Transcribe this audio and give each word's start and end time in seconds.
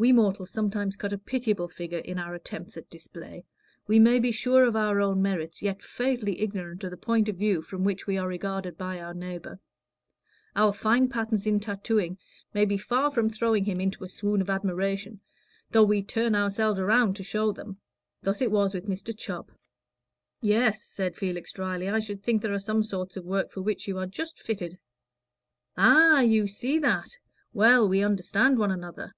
We 0.00 0.12
mortals 0.12 0.52
sometimes 0.52 0.94
cut 0.94 1.12
a 1.12 1.18
pitiable 1.18 1.66
figure 1.66 1.98
in 1.98 2.20
our 2.20 2.32
attempts 2.32 2.76
at 2.76 2.88
display. 2.88 3.44
We 3.88 3.98
may 3.98 4.20
be 4.20 4.30
sure 4.30 4.62
of 4.62 4.76
our 4.76 5.00
own 5.00 5.20
merits, 5.20 5.60
yet 5.60 5.82
fatally 5.82 6.40
ignorant 6.40 6.84
of 6.84 6.92
the 6.92 6.96
point 6.96 7.28
of 7.28 7.34
view 7.34 7.62
from 7.62 7.82
which 7.82 8.06
we 8.06 8.16
are 8.16 8.28
regarded 8.28 8.78
by 8.78 9.00
our 9.00 9.12
neighbor. 9.12 9.58
Our 10.54 10.72
fine 10.72 11.08
patterns 11.08 11.48
in 11.48 11.58
tattooing 11.58 12.16
may 12.54 12.64
be 12.64 12.76
far 12.78 13.10
from 13.10 13.28
throwing 13.28 13.64
him 13.64 13.80
into 13.80 14.04
a 14.04 14.08
swoon 14.08 14.40
of 14.40 14.48
admiration, 14.48 15.20
though 15.72 15.82
we 15.82 16.04
turn 16.04 16.36
ourselves 16.36 16.78
all 16.78 16.86
round 16.86 17.16
to 17.16 17.24
show 17.24 17.50
them. 17.50 17.78
Thus 18.22 18.40
it 18.40 18.52
was 18.52 18.74
with 18.74 18.86
Mr. 18.86 19.12
Chubb. 19.18 19.50
"Yes," 20.40 20.80
said 20.80 21.16
Felix, 21.16 21.50
dryly; 21.50 21.88
"I 21.88 21.98
should 21.98 22.22
think 22.22 22.40
there 22.40 22.54
are 22.54 22.60
some 22.60 22.84
sorts 22.84 23.16
of 23.16 23.24
work 23.24 23.50
for 23.50 23.62
which 23.62 23.88
you 23.88 23.98
are 23.98 24.06
just 24.06 24.38
fitted." 24.38 24.78
"Ah, 25.76 26.20
you 26.20 26.46
see 26.46 26.78
that? 26.78 27.18
Well, 27.52 27.88
we 27.88 28.04
understand 28.04 28.60
one 28.60 28.70
another. 28.70 29.12